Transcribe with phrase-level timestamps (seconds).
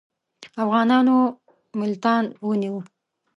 [0.63, 1.17] افغانانو
[1.79, 2.81] ملتان ونیوی.